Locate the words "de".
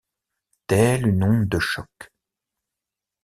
1.47-1.59